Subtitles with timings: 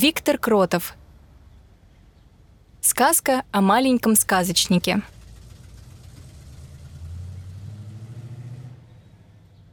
[0.00, 0.94] Виктор Кротов.
[2.80, 5.02] Сказка о маленьком сказочнике.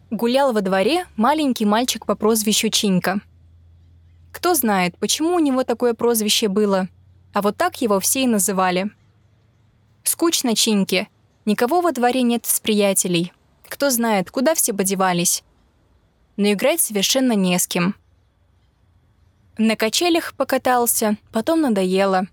[0.09, 3.21] Гулял во дворе маленький мальчик по прозвищу Чинька.
[4.31, 6.89] Кто знает, почему у него такое прозвище было,
[7.31, 8.89] а вот так его все и называли.
[10.01, 11.07] Скучно Чиньке,
[11.45, 13.31] никого во дворе нет с приятелей.
[13.69, 15.43] Кто знает, куда все подевались.
[16.35, 17.93] Но играть совершенно не с кем–
[19.57, 22.27] на качелях покатался, потом надоело.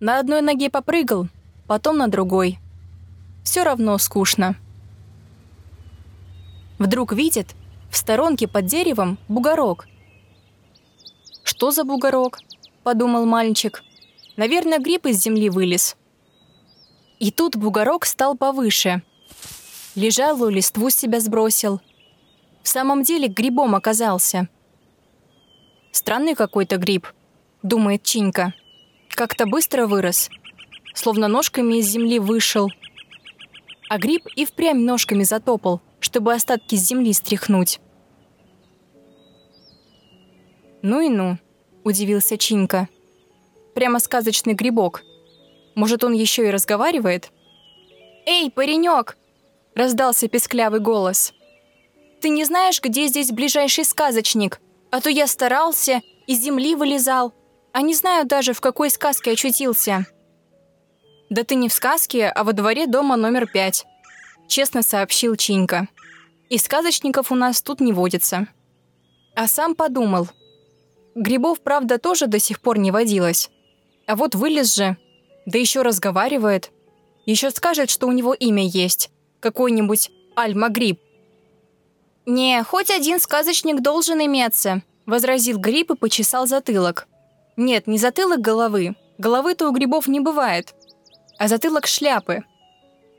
[0.00, 1.28] На одной ноге попрыгал,
[1.66, 2.58] потом на другой.
[3.42, 4.56] Все равно скучно.
[6.78, 7.54] Вдруг видит,
[7.90, 9.86] в сторонке под деревом бугорок.
[11.42, 12.38] «Что за бугорок?»–
[12.82, 13.82] подумал мальчик.
[14.36, 15.96] «Наверное, гриб из земли вылез».
[17.18, 19.02] И тут бугорок стал повыше.
[19.94, 21.80] Лежалую листву себя сбросил.
[22.62, 24.48] В самом деле грибом оказался–
[25.94, 27.06] Странный какой-то гриб,
[27.62, 28.52] думает Чинька.
[29.10, 30.28] Как-то быстро вырос,
[30.92, 32.68] словно ножками из земли вышел.
[33.88, 37.78] А гриб и впрямь ножками затопал, чтобы остатки с земли стряхнуть.
[40.82, 41.38] «Ну и ну»,—
[41.84, 42.88] удивился Чинька.
[43.76, 45.04] «Прямо сказочный грибок.
[45.76, 47.30] Может, он еще и разговаривает?»
[48.26, 49.16] «Эй, паренек!»—
[49.76, 51.32] раздался песклявый голос.
[52.20, 54.60] «Ты не знаешь, где здесь ближайший сказочник?
[54.94, 57.34] А то я старался, из земли вылезал,
[57.72, 60.06] а не знаю даже, в какой сказке очутился.
[61.30, 63.86] Да ты не в сказке, а во дворе дома номер пять,
[64.46, 65.88] честно сообщил Чинька.
[66.48, 68.46] И сказочников у нас тут не водится.
[69.34, 70.28] А сам подумал.
[71.16, 73.50] Грибов, правда, тоже до сих пор не водилось.
[74.06, 74.96] А вот вылез же,
[75.44, 76.70] да еще разговаривает.
[77.26, 79.10] Еще скажет, что у него имя есть.
[79.40, 81.00] Какой-нибудь Альма-гриб.
[82.26, 87.06] «Не, хоть один сказочник должен иметься»,— возразил гриб и почесал затылок.
[87.56, 88.96] «Нет, не затылок головы.
[89.18, 90.74] Головы-то у грибов не бывает.
[91.38, 92.44] А затылок шляпы.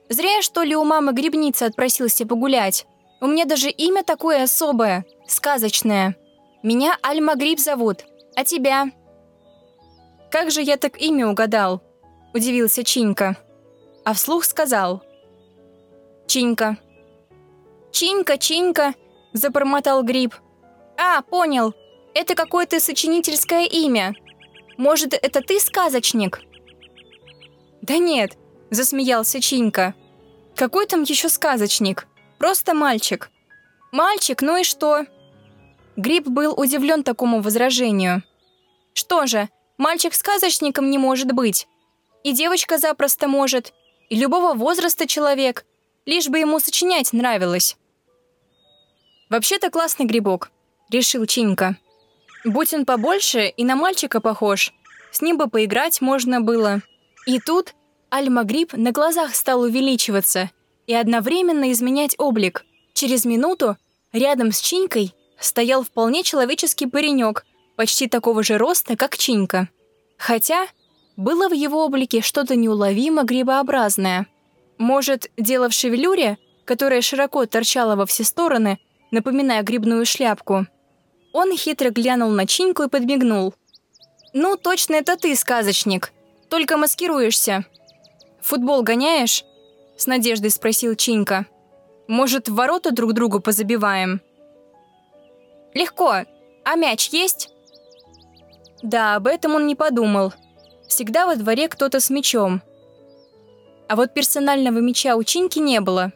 [0.10, 2.86] Зря, что ли, у мамы грибница отпросился погулять.
[3.22, 6.16] У меня даже имя такое особое, сказочное.
[6.64, 8.06] Меня Альма Гриб зовут.
[8.36, 8.92] А тебя?»
[10.32, 11.82] «Как же я так имя угадал?»—
[12.34, 13.38] удивился Чинька.
[14.04, 15.04] А вслух сказал.
[16.28, 16.78] «Чинька,
[17.96, 18.94] «Чинька, Чинька!»–
[19.36, 20.34] забормотал Гриб.
[20.98, 21.74] «А, понял.
[22.14, 24.16] Это какое-то сочинительское имя.
[24.78, 26.42] Может, это ты сказочник?»
[27.82, 28.38] «Да нет»,–
[28.72, 29.94] засмеялся Чинька.
[30.56, 32.08] «Какой там еще сказочник?
[32.40, 33.30] Просто мальчик».
[33.92, 35.06] «Мальчик, ну и что?»
[35.96, 38.24] Гриб был удивлен такому возражению.
[38.94, 41.68] «Что же, мальчик сказочником не может быть.
[42.24, 43.74] И девочка запросто может,
[44.10, 45.66] и любого возраста человек,
[46.06, 47.78] лишь бы ему сочинять нравилось».
[49.30, 50.52] «Вообще-то классный грибок»,—
[50.90, 51.78] решил Чинька.
[52.44, 54.72] «Будь он побольше и на мальчика похож,
[55.12, 56.82] с ним бы поиграть можно было».
[57.26, 57.74] И тут
[58.12, 60.52] Альма-гриб на глазах стал увеличиваться
[60.86, 62.66] и одновременно изменять облик.
[62.94, 63.78] Через минуту
[64.14, 69.70] рядом с Чинькой стоял вполне человеческий паренек, почти такого же роста, как Чинька.
[70.18, 70.68] Хотя
[71.18, 74.28] было в его облике что-то неуловимо грибообразное.
[74.78, 78.80] Может, дело в шевелюре, которая широко торчала во все стороны
[79.16, 80.68] напоминая грибную шляпку.
[81.34, 83.54] Он хитро глянул на Чиньку и подмигнул.
[84.34, 86.12] «Ну, точно это ты, сказочник.
[86.50, 87.66] Только маскируешься.
[88.42, 89.44] Футбол гоняешь?»
[89.98, 91.46] С надеждой спросил Чинька.
[92.08, 94.22] «Может, в ворота друг другу позабиваем?»
[95.74, 96.26] «Легко.
[96.64, 97.50] А мяч есть?»
[98.84, 100.34] Да, об этом он не подумал.
[100.88, 102.62] Всегда во дворе кто-то с мячом.
[103.88, 106.12] А вот персонального мяча у Чиньки не было.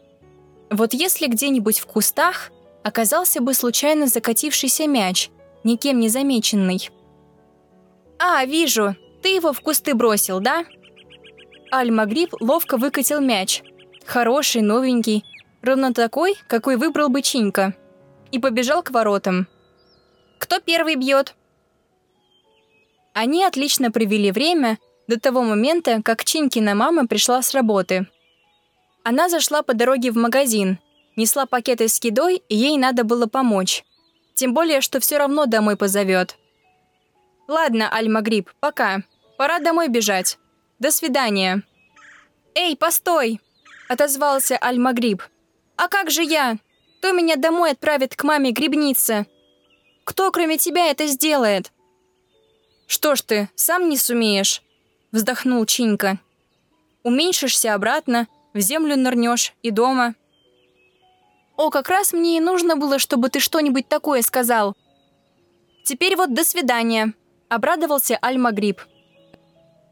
[0.69, 2.51] Вот если где-нибудь в кустах
[2.83, 5.29] оказался бы случайно закатившийся мяч,
[5.63, 6.89] никем не замеченный.
[8.17, 10.65] «А, вижу, ты его в кусты бросил, да?»
[11.71, 13.61] Аль-Магриб ловко выкатил мяч.
[14.05, 15.23] Хороший, новенький,
[15.61, 17.75] ровно такой, какой выбрал бы Чинька.
[18.31, 19.47] И побежал к воротам.
[20.39, 21.35] «Кто первый бьет?»
[23.13, 24.77] Они отлично провели время
[25.07, 28.07] до того момента, как Чинькина мама пришла с работы.
[29.03, 30.79] Она зашла по дороге в магазин–
[31.19, 33.83] Несла пакеты с едой, и ей надо было помочь.
[34.35, 36.37] Тем более, что все равно домой позовет.
[37.45, 39.03] «Ладно, Аль-Магриб, пока.
[39.37, 40.37] Пора домой бежать.
[40.79, 41.63] До свидания».
[42.55, 43.41] «Эй, постой!»—
[43.89, 45.21] отозвался Аль-Магриб.
[45.75, 46.57] «А как же я?
[46.99, 49.27] Кто меня домой отправит к маме грибнице?
[50.05, 51.73] Кто, кроме тебя, это сделает?»
[52.87, 54.61] «Что ж ты, сам не сумеешь?»—
[55.11, 56.17] вздохнул Чинька.
[57.03, 60.15] «Уменьшишься обратно, в землю нырнешь и дома».
[61.59, 64.77] О, как раз мне и нужно было, чтобы ты что-нибудь такое сказал.
[65.83, 67.13] Теперь вот до свидания.
[67.49, 68.79] Обрадовался Аль-Магриб.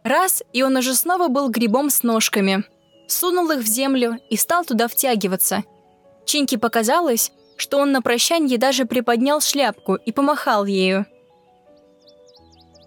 [0.06, 2.64] Раз, и он уже снова был грибом с ножками.
[3.10, 5.66] Сунул их в землю и стал туда втягиваться.
[6.26, 11.06] Чиньке показалось, что он на прощанье даже приподнял шляпку и помахал ею.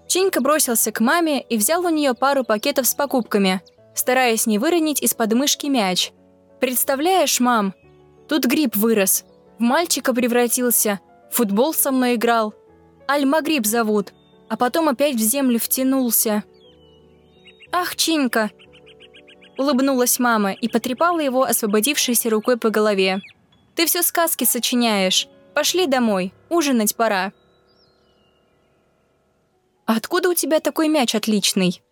[0.08, 3.60] Чинька бросился к маме и взял у нее пару пакетов с покупками,
[3.94, 6.12] стараясь не выронить из подмышки мяч.
[6.60, 7.74] «Представляешь, мам,
[8.30, 9.24] тут гриб вырос,
[9.58, 11.00] в мальчика превратился,
[11.32, 12.54] футбол со мной играл.
[13.10, 14.14] Аль-Магриб зовут,
[14.48, 16.44] а потом опять в землю втянулся».
[17.72, 18.50] «Ах, Чинька!»
[19.58, 23.20] Улыбнулась мама и потрепала его освободившейся рукой по голове.
[23.74, 25.28] Ты все сказки сочиняешь.
[25.54, 27.32] Пошли домой, ужинать пора.
[29.86, 31.82] А откуда у тебя такой мяч отличный?